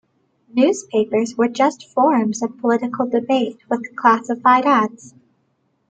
Newspapers 0.51 1.35
were 1.37 1.47
just 1.47 1.87
forums 1.87 2.41
of 2.41 2.57
political 2.57 3.05
debate 3.07 3.59
with 3.69 3.95
classified 3.95 4.65
ads. 4.65 5.13